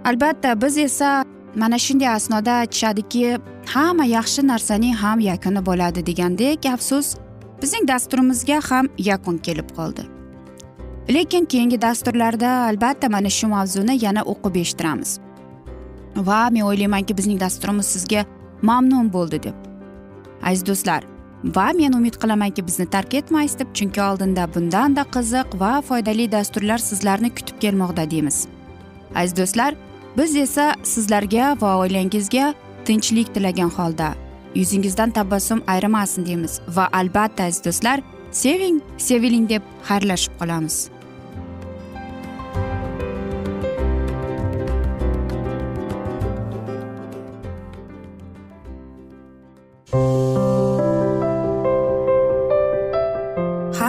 Albatta 0.06 0.62
biz 0.62 0.78
esa 0.78 1.26
mana 1.56 1.78
shunday 1.80 2.10
asnoda 2.10 2.52
aytishadiki 2.52 3.40
hamma 3.74 4.06
yaxshi 4.06 4.48
narsaning 4.48 4.96
ham 4.96 5.20
yakuni 5.20 5.66
bo'ladi 5.70 6.06
degandek 6.10 6.66
afsus 6.66 7.16
bizning 7.62 7.88
dasturimizga 7.88 8.60
ham 8.70 8.86
yakun 8.98 9.38
kelib 9.38 9.70
qoldi. 9.78 10.04
Lekin 11.10 11.46
keyingi 11.46 11.82
dasturlarda 11.82 12.50
albatta 12.70 13.10
mana 13.10 13.30
shu 13.30 13.48
mavzuni 13.48 14.06
yana 14.06 14.22
o'qib 14.22 14.56
eshittiramiz. 14.64 15.20
Va 16.16 16.50
men 16.52 16.64
o'ylaymanki 16.70 17.18
bizning 17.18 17.40
dasturimiz 17.40 17.86
sizga 17.86 18.26
mamnun 18.70 19.14
bo'ldi 19.14 19.44
deb 19.48 19.58
aziz 20.50 20.66
do'stlar 20.70 21.04
va 21.44 21.72
men 21.76 21.94
umid 21.94 22.16
qilamanki 22.22 22.68
bizni 22.68 22.86
tark 22.86 23.14
etmaysiz 23.14 23.60
deb 23.60 23.74
chunki 23.78 24.02
oldinda 24.02 24.48
bundanda 24.56 25.04
qiziq 25.16 25.60
va 25.60 25.82
foydali 25.82 26.32
dasturlar 26.32 26.78
sizlarni 26.78 27.30
kutib 27.38 27.60
kelmoqda 27.64 28.12
deymiz. 28.12 28.48
Aziz 29.16 29.38
do'stlar 29.38 29.76
biz 30.18 30.36
esa 30.36 30.76
sizlarga 30.84 31.58
va 31.62 31.78
oilangizga 31.84 32.54
tinchlik 32.86 33.34
tilagan 33.36 33.70
holda 33.78 34.14
yuzingizdan 34.56 35.10
tabassum 35.12 35.64
ayrimasin 35.68 36.26
deymiz. 36.26 36.60
Va 36.68 36.90
albatta 36.94 37.44
aziz 37.44 37.66
do'stlar 37.66 38.00
seving 38.32 38.82
seviling 38.98 39.50
deb 39.50 39.62
xayrlashib 39.90 40.34
qolamiz. 40.40 40.93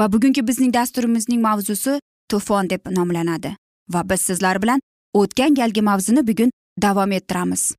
Va 0.00 0.12
bugungi 0.12 0.46
bizning 0.48 0.72
dasturimizning 0.74 1.40
mavzusi 1.42 2.00
to'fon 2.30 2.70
deb 2.70 2.80
nomlanadi 2.98 3.56
va 3.94 4.02
biz 4.10 4.20
sizlar 4.20 4.62
bilan 4.62 4.80
o'tgan 5.20 5.54
galgi 5.54 5.82
mavzuni 5.90 6.26
bugun 6.26 6.50
davom 6.82 7.12
ettiramiz. 7.12 7.74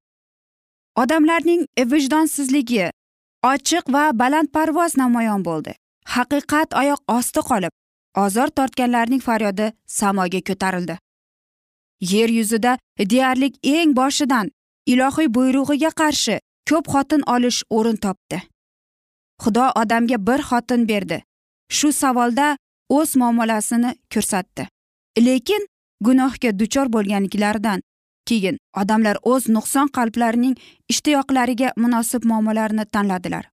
Odamlarning 0.96 1.66
vijdonsizligi 1.92 2.92
ochiq 3.52 3.94
va 3.96 4.04
balandparvoz 4.22 4.98
namoyon 4.98 5.46
bo'ldi. 5.46 5.76
Haqiqat 6.16 6.74
oyoq 6.82 7.02
osti 7.18 7.42
qolib 7.50 7.74
ozor 8.24 8.50
tortganlarning 8.58 9.22
faryodi 9.28 9.72
samoga 10.00 10.42
ko'tarildi. 10.50 10.98
Yer 12.12 12.30
yuzida 12.30 12.78
deyarli 13.12 13.54
eng 13.64 13.96
boshidan 14.00 14.52
ilohiy 14.92 15.30
buyrug'iga 15.36 15.92
qarshi 16.02 16.40
ko'p 16.70 16.86
xotin 16.94 17.24
olish 17.36 17.60
o'rin 17.78 17.98
topdi. 18.06 18.38
Xudo 19.44 19.66
odamga 19.82 20.18
bir 20.28 20.42
xotin 20.50 20.88
berdi. 20.92 21.24
Shu 21.78 21.92
savolda 22.02 22.58
o'z 22.90 23.16
muomalasini 23.16 23.92
ko'rsatdi. 24.14 24.68
Lekin 25.28 25.68
gunohga 26.02 26.52
duchor 26.60 26.88
bo'lganliklaridan 26.96 27.82
keyin 28.30 28.58
odamlar 28.82 29.18
o'z 29.32 29.50
nuqson 29.56 29.88
qalblarining 29.98 30.56
ishtiyoqlariga 30.92 31.70
munosib 31.84 32.24
muomalarni 32.32 32.86
tanladilar. 32.94 33.46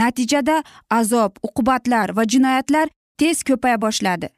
Natijada 0.00 0.62
azob 0.98 1.32
uqubatlar 1.46 2.16
va 2.16 2.24
jinoyatlar 2.32 2.88
tez 3.18 3.42
ko'paya 3.48 3.80
boshladi. 3.84 4.28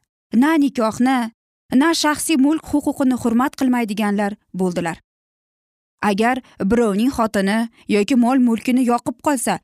Na 0.42 0.50
nikohni 0.62 1.18
na 1.80 1.88
shaxsiy 2.02 2.36
mulk 2.46 2.64
huquqini 2.72 3.16
hurmat 3.22 3.52
qilmaydiganlar 3.60 4.32
bo'ldilar. 4.60 4.96
Agar 6.10 6.36
birovning 6.70 7.10
xotini 7.16 7.58
yoki 7.94 8.16
mol 8.24 8.38
mulkini 8.46 8.82
yoqib 8.92 9.16
qolsa 9.26 9.58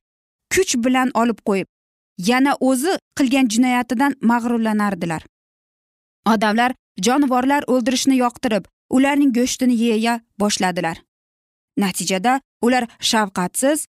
kuch 0.52 0.72
bilan 0.84 1.08
olib 1.20 1.38
qo'yib 1.48 1.68
yana 2.18 2.56
o'zi 2.60 2.98
qilgan 3.18 3.48
jinoyatidan 3.48 4.16
mag'rurlanardilar. 4.22 5.22
Odamlar 6.26 6.74
jonivorlar 7.06 7.62
o'ldirishni 7.66 8.16
yoqtirib 8.24 8.64
ularning 8.90 9.32
go'shtini 9.38 9.76
yeya 9.76 10.20
boshladilar. 10.38 11.02
Natijada 11.78 12.40
ular 12.62 12.84
shafqatsiz 13.00 13.86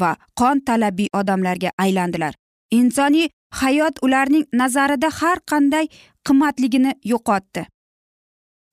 va 0.00 0.16
qon 0.38 0.60
talabiy 0.60 1.08
odamlarga 1.12 1.70
aylandilar. 1.78 2.34
Insoniy 2.70 3.28
hayot 3.60 3.98
ularning 4.02 4.46
nazarida 4.52 5.10
har 5.20 5.38
qanday 5.50 5.88
qimmatligini 6.26 6.92
yo'qotdi. 7.12 7.66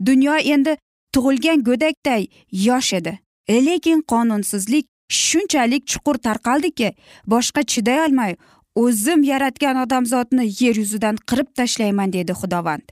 Dunyo 0.06 0.36
endi 0.53 0.77
tug'ilgan 1.13 1.63
go'dakday 1.63 2.27
yosh 2.51 2.93
edi. 2.99 3.19
Lekin 3.49 4.01
qonunsizlik 4.12 4.86
shunchalik 5.10 5.88
chuqur 5.91 6.17
tarqaldiki 6.25 6.89
boshqa 7.27 7.62
chiday 7.71 7.99
olmay 8.06 8.36
o'zim 8.75 9.23
yaratgan 9.23 9.77
odamzodni 9.83 10.45
yer 10.59 10.75
yuzidan 10.75 11.15
qirib 11.29 11.49
tashlayman 11.55 12.13
dedi 12.13 12.31
xudovand. 12.31 12.86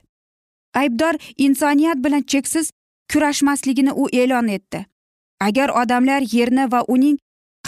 Aybdor 0.74 1.14
insoniyat 1.36 1.98
bilan 2.04 2.22
cheksiz 2.22 2.70
kurashmasligini 3.12 3.92
u 3.92 4.08
e'lon 4.12 4.48
etdi. 4.48 4.86
Agar 5.40 5.68
odamlar 5.82 6.22
yerni 6.32 6.72
va 6.72 6.84
uning 6.88 7.18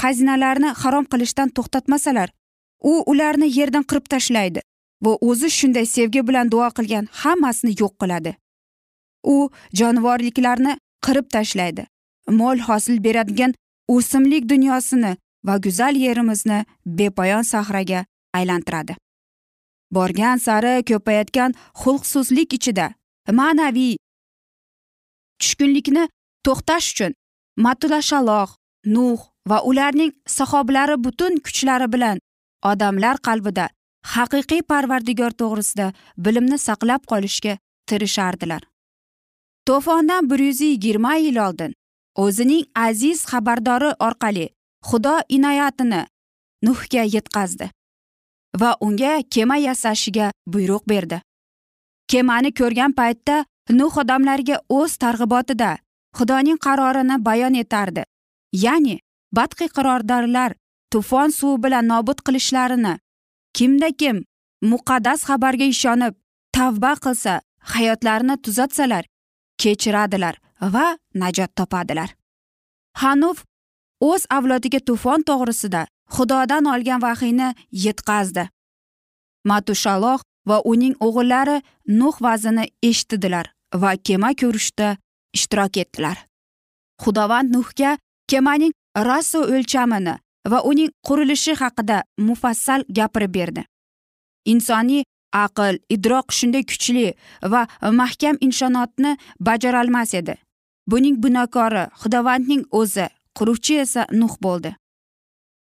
xazinalarini 0.01 0.71
harom 0.83 1.05
qilishdan 1.13 1.49
to'xtatmasalar 1.57 2.29
u 2.91 2.93
ularni 3.13 3.49
yerdan 3.59 3.85
qirib 3.91 4.07
tashlaydi 4.15 4.61
va 5.05 5.13
o'zi 5.29 5.51
shunday 5.59 5.87
sevgi 5.97 6.23
bilan 6.29 6.51
duo 6.55 6.69
qilgan 6.77 7.09
hammasini 7.23 7.73
yo'q 7.81 7.95
qiladi. 8.01 8.33
U 9.35 9.37
jonivorliklarni 9.81 10.73
qirib 11.07 11.27
tashlaydi. 11.37 11.87
Mol 12.41 12.59
hosil 12.69 13.05
beradigan 13.07 13.55
o'simlik 13.89 14.49
dunyosini 14.49 15.17
va 15.47 15.57
go'zal 15.65 15.95
yerimizni 16.05 16.65
bepoyon 16.87 17.43
sahraga 17.43 18.05
aylantiradi. 18.39 18.95
Borgan 19.91 20.39
sari 20.47 20.75
ko'payayotgan 20.89 21.55
xulqsizlik 21.83 22.57
ichida 22.59 22.87
ma'naviy 23.39 23.95
tushkunlikni 25.41 26.05
to'xtash 26.47 26.89
uchun 26.93 27.13
matulashaloh 27.67 28.49
nuh 28.95 29.21
va 29.51 29.59
ularning 29.71 30.13
sahobalari 30.39 30.97
butun 31.05 31.37
kuchlari 31.47 31.89
bilan 31.95 32.19
odamlar 32.71 33.17
qalbida 33.29 33.67
haqiqiy 34.15 34.63
parvardigor 34.71 35.33
to'g'risida 35.41 35.87
bilimni 36.25 36.59
saqlab 36.67 37.03
qolishga 37.11 37.55
tirishardilar. 37.89 38.63
To'fondan 39.67 40.31
bir 40.31 40.41
yuz 40.49 40.61
yigirma 40.61 41.15
yil 41.27 41.39
oldin 41.47 41.73
o'zining 42.25 42.65
aziz 42.87 43.19
xabardori 43.31 43.91
orqali 44.09 44.47
xudo 44.89 45.15
inoyatini 45.37 46.03
nuhga 46.67 47.03
yetkazdi 47.15 47.71
va 48.61 48.77
unga 48.81 49.23
kema 49.31 49.57
yasashiga 49.57 50.31
buyruq 50.47 50.85
berdi. 50.89 51.21
Kemani 52.11 52.51
ko'rgan 52.59 52.93
paytda 52.99 53.45
nuh 53.79 53.95
odamlarga 54.03 54.57
o'z 54.79 54.97
targ'ibotida 55.03 55.71
xudoning 56.17 56.59
qarorini 56.67 57.17
bayon 57.29 57.55
etardi. 57.63 58.03
Ya'ni 58.65 58.97
badqiqorordarlar 59.37 60.55
tufon 60.93 61.31
suvi 61.39 61.63
bilan 61.65 61.89
nobud 61.93 62.19
qilishlarini 62.27 62.95
kimda 63.57 63.89
kim 64.01 64.17
muqaddas 64.71 65.21
xabarga 65.29 65.67
ishonib 65.75 66.15
tavba 66.57 66.93
qilsa 67.05 67.41
hayotlarini 67.73 68.37
tuzatsalar 68.45 69.05
kechiradilar 69.61 70.35
va 70.75 70.87
najot 71.15 71.51
topadilar. 71.59 72.11
Hanuf 73.03 73.45
o'z 74.11 74.23
avlodiga 74.37 74.81
tufon 74.89 75.21
to'g'risida 75.29 75.87
xudodan 76.17 76.65
olgan 76.75 77.01
vahiyni 77.07 77.49
yetkazdi 77.85 78.45
matushaloh 79.45 80.21
va 80.49 80.61
uning 80.73 80.95
o'g'illari 81.07 81.57
nuh 82.01 82.17
vazini 82.27 82.65
eshitdilar 82.89 83.47
va 83.83 83.97
kema 83.97 84.31
ko'rishda 84.41 84.97
ishtirok 85.37 85.77
etdilar. 85.83 86.17
Xudovand 87.03 87.51
nuhga 87.55 87.97
kemaning 88.31 88.73
raso 89.09 89.41
o'lchamini 89.55 90.15
va 90.53 90.59
uning 90.71 90.91
qurilishi 91.07 91.55
haqida 91.63 92.03
mufassal 92.29 92.85
gapirib 92.99 93.35
berdi. 93.39 93.63
Insoniy 94.53 95.05
aql 95.45 95.81
idroq 95.95 96.33
shunday 96.39 96.65
kuchli 96.71 97.07
va 97.53 97.67
mahkam 98.01 98.37
insonotni 98.47 99.17
bajarolmas 99.41 100.15
edi. 100.21 100.35
Buning 100.91 101.17
binokori 101.25 101.85
xudovandning 102.01 102.65
o'zi 102.81 103.07
quruvchi 103.39 103.81
esa 103.85 104.07
nuh 104.21 104.35
bo'ldi. 104.45 104.77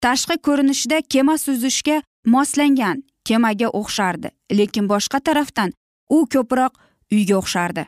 Tashqi 0.03 0.38
ko'rinishida 0.47 1.01
kema 1.13 1.38
suzishga 1.38 2.01
moslangan 2.34 3.03
kemaga 3.27 3.67
o'xshardi 3.80 4.30
lekin 4.60 4.89
boshqa 4.91 5.19
tarafdan 5.27 5.73
u 6.10 6.25
ko'proq 6.34 6.73
uyga 7.12 7.36
o'xshardi. 7.41 7.84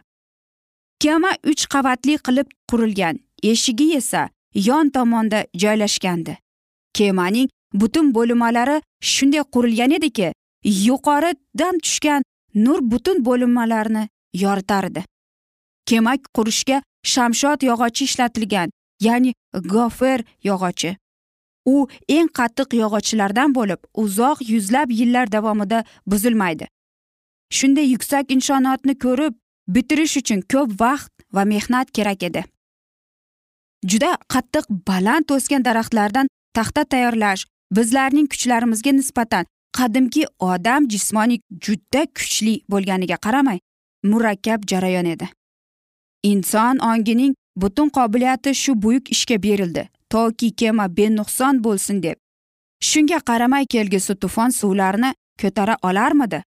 Kema 1.04 1.32
uch 1.52 1.64
qavatli 1.74 2.18
qilib 2.26 2.48
qurilgan 2.70 3.20
eshigi 3.52 3.88
esa 4.00 4.30
yon 4.68 4.90
tomonda 4.96 5.40
joylashgandi. 5.62 6.34
Kemaning 6.98 7.50
butun 7.74 8.14
bo'linmalari 8.16 8.82
shunday 9.14 9.44
qurilgan 9.54 9.92
ediki 9.98 10.34
yuqoridan 10.88 11.80
tushgan 11.86 12.22
nur 12.56 12.80
butun 12.92 13.26
bo'linmalarni 13.26 14.08
yoritardi. 14.34 15.04
Kema 15.86 16.14
qurishga 16.36 16.82
shamshod 17.04 17.64
yog'ochi 17.70 18.04
ishlatilgan 18.10 18.70
ya'ni 19.00 19.34
gofer 19.54 20.24
yog'ochi. 20.44 20.98
U 21.66 21.88
eng 22.08 22.30
qattiq 22.40 22.74
yog'ochlardan 22.82 23.56
bo'lib 23.58 23.82
uzoq 24.04 24.38
yuzlab 24.52 24.92
yillar 25.00 25.32
davomida 25.32 25.84
buzilmaydi. 26.06 26.68
Shunday 27.58 27.88
yuksak 27.94 28.32
inshootni 28.36 28.96
ko'rib 29.06 29.34
bitirish 29.76 30.18
uchun 30.22 30.42
ko'p 30.52 30.70
vaqt 30.82 31.14
va 31.36 31.44
mehnat 31.54 31.92
kerak 31.92 32.24
edi. 32.30 32.44
Juda 33.90 34.12
qattiq 34.34 34.66
baland 34.88 35.32
o'sgan 35.36 35.64
daraxtlardan 35.68 36.28
taxta 36.54 36.84
tayyorlash 36.84 37.46
bizlarning 37.78 38.28
kuchlarimizga 38.32 38.92
nisbatan 39.00 39.46
qadimgi 39.78 40.24
odam 40.52 40.88
jismoniy 40.94 41.40
juda 41.66 42.06
kuchli 42.18 42.56
bo'lganiga 42.72 43.18
qaramay 43.26 43.60
murakkab 44.12 44.66
jarayon 44.72 45.06
edi. 45.14 45.28
Inson 46.24 46.82
ongining 46.92 47.34
butun 47.56 47.90
qobiliyati 47.90 48.56
shu 48.56 48.82
buyuk 48.82 49.12
ishga 49.12 49.44
berildi. 49.44 49.90
Toki 50.10 50.52
kema 50.56 50.88
benuqson 50.98 51.64
bo'lsin 51.64 52.04
deb. 52.04 52.18
Shunga 52.82 53.20
qaramay 53.20 53.66
kelgusi 53.66 54.16
tufon 54.16 54.50
suvlarni 54.50 55.14
ko'tara 55.42 55.76
olarmidi? 55.84 56.44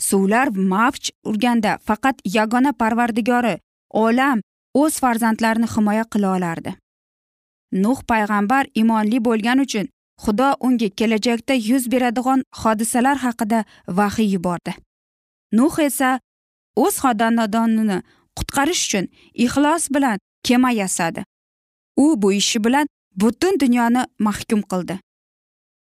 Suvlar 0.00 0.48
mavj 0.50 1.10
urganda 1.24 1.78
faqat 1.86 2.16
yagona 2.24 2.72
parvardigori 2.72 3.58
olam 3.90 4.40
o'z 4.74 4.98
farzandlarini 5.02 5.68
himoya 5.74 6.04
qila 6.12 6.36
olardi. 6.36 6.74
Nuh 7.72 7.98
payg'ambar 8.10 8.64
imonli 8.74 9.18
bo'lgani 9.26 9.62
uchun 9.66 9.86
xudo 10.24 10.48
unga 10.66 10.88
kelajakda 10.98 11.54
yuz 11.54 11.84
beradigan 11.92 12.42
hodisalar 12.62 13.16
haqida 13.26 13.64
vahiy 13.98 14.28
yubordi. 14.34 14.72
Nuh 15.52 15.78
esa 15.88 16.10
o'z 16.76 16.94
xonadonini 17.02 17.98
qutqarish 18.38 18.82
uchun 18.86 19.06
ixlos 19.44 19.84
bilan 19.94 20.18
kema 20.46 20.70
yasadi 20.70 21.24
u 21.96 22.22
bu 22.22 22.32
ishi 22.32 22.64
bilan 22.64 22.88
butun 23.16 23.60
dunyoni 23.60 24.04
mahkum 24.18 24.62
qildi. 24.62 24.98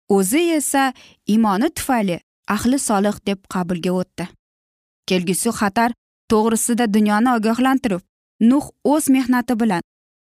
O'zi 0.08 0.40
esa 0.58 0.92
imoni 1.26 1.70
tufayli 1.70 2.20
ahli 2.48 2.78
solih 2.78 3.16
deb 3.26 3.38
qabulga 3.54 3.92
o'tdi. 4.00 4.28
Kelgusi 5.06 5.50
xatar 5.60 5.90
to'g'risida 6.30 6.94
dunyoni 6.94 7.30
ogohlantirib 7.36 8.02
nuh 8.40 8.66
o'z 8.84 9.08
mehnati 9.16 9.60
bilan 9.60 9.82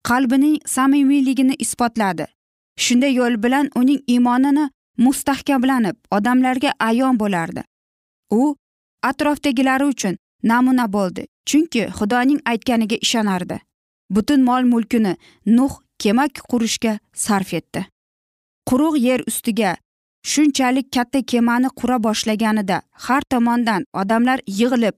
qalbining 0.08 0.56
samimiyligini 0.66 1.54
isbotladi. 1.64 2.26
Shunday 2.84 3.12
yo'l 3.20 3.42
bilan 3.44 3.66
uning 3.80 4.00
iymonini 4.06 4.70
mustahkamlanib 5.04 5.96
odamlarga 6.16 6.70
ayon 6.88 7.18
bo'lardi. 7.22 7.62
U 8.30 8.56
atrofdagilari 9.02 9.84
uchun 9.84 10.16
namuna 10.42 10.92
bo'ldi. 10.92 11.26
Chunki 11.50 11.82
xudoning 11.98 12.40
aytganiga 12.50 12.96
ishonardi. 13.06 13.58
Butun 14.14 14.40
mol 14.48 14.64
mulkini 14.72 15.16
nuh 15.46 15.72
kema 16.02 16.26
qurishga 16.50 16.98
sarf 17.14 17.54
etdi. 17.58 17.86
Quruq 18.68 18.94
yer 19.06 19.20
ustiga 19.30 19.76
shunchalik 20.30 20.92
katta 20.94 21.22
kemani 21.30 21.68
qura 21.78 21.96
boshlaganida 22.06 22.82
har 23.06 23.22
tomondan 23.30 23.82
odamlar 24.00 24.38
yig'ilib 24.58 24.96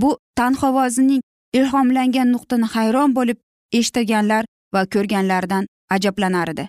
bu 0.00 0.10
tanhovozining 0.38 1.22
ilhomlangan 1.58 2.32
nuqtani 2.34 2.66
hayron 2.74 3.14
bo'lib 3.18 3.38
eshitganlar 3.78 4.44
va 4.74 4.82
ko'rganlaridan 4.94 5.64
ajablanardi. 5.94 6.64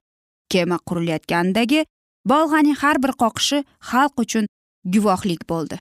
Kema 0.52 0.78
qurilayotgandagi 0.88 1.86
bolg'aning 2.32 2.78
har 2.82 2.98
bir 3.04 3.14
qoqishi 3.22 3.64
xalq 3.90 4.16
uchun 4.24 4.46
guvohlik 4.94 5.42
bo'ldi. 5.52 5.76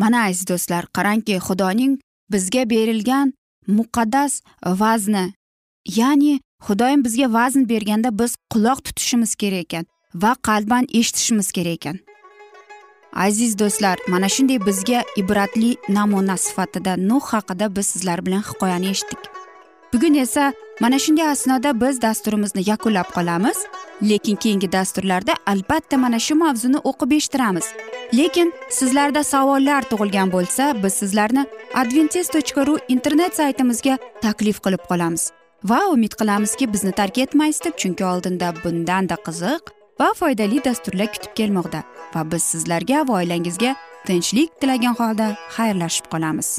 Mana 0.00 0.18
aziz 0.28 0.48
do'stlar 0.50 0.84
qarangki 0.96 1.36
xudoning 1.46 1.92
bizga 2.30 2.70
berilgan 2.70 3.32
muqaddas 3.68 4.42
vazni. 4.66 5.32
Ya'ni 5.86 6.40
xudoyim 6.66 7.04
bizga 7.04 7.32
vazn 7.32 7.68
berganda 7.68 8.18
biz 8.18 8.36
quloq 8.50 8.84
tutishimiz 8.84 9.34
kerak 9.34 9.60
ekan 9.64 9.86
va 10.14 10.34
qalban 10.42 10.86
eshitishimiz 10.92 11.52
kerak 11.52 11.72
ekan. 11.72 11.98
Aziz 13.12 13.58
do'stlar 13.58 13.98
mana 14.08 14.28
shunday 14.28 14.58
bizga 14.66 15.04
ibratli 15.16 15.76
namuna 15.88 16.36
sifatida 16.36 16.96
nuh 16.96 17.24
haqida 17.32 17.76
biz 17.76 17.86
sizlar 17.86 18.26
bilan 18.26 18.42
hikoyani 18.50 18.88
eshitdik. 18.90 19.18
Bugun 19.92 20.14
esa 20.14 20.52
mana 20.80 20.98
shunday 20.98 21.26
asnoda 21.28 21.80
biz 21.80 22.02
dasturimizni 22.02 22.62
yakunlab 22.70 23.08
qolamiz 23.16 23.58
lekin 24.02 24.36
keyingi 24.36 24.72
dasturlarda 24.72 25.34
albatta 25.46 25.96
mana 25.98 26.18
shu 26.18 26.34
mavzuni 26.34 26.78
o'qib 26.90 27.10
eshittiramiz. 27.16 27.66
Lekin 28.12 28.52
sizlarda 28.70 29.24
savollar 29.24 29.82
tug'ilgan 29.90 30.32
bo'lsa 30.32 30.72
biz 30.82 30.94
sizlarni 31.02 31.46
adventis 31.74 32.28
tochka 32.28 32.66
ru 32.66 32.78
internet 32.88 33.36
saytimizga 33.36 33.98
taklif 34.20 34.60
qilib 34.64 34.84
qolamiz. 34.90 35.30
Va 35.64 35.80
umid 35.94 36.14
qilamizki 36.20 36.72
bizni 36.72 36.92
tark 36.92 37.18
etmaysiz 37.18 37.64
deb 37.64 37.78
chunki 37.82 38.04
oldinda 38.04 38.54
bundanda 38.64 39.16
qiziq 39.26 39.72
va 40.00 40.08
foydali 40.20 40.64
dasturlar 40.64 41.08
kutib 41.14 41.32
kelmoqda. 41.38 41.80
Va 42.14 42.22
biz 42.32 42.42
sizlarga 42.42 43.08
va 43.08 43.22
oilangizga 43.22 43.76
tinchlik 44.06 44.60
tilagan 44.60 44.94
holda 45.00 45.32
xayrlashib 45.56 46.06
qolamiz. 46.12 46.58